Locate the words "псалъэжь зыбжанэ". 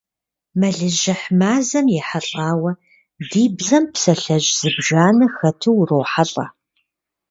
3.93-5.27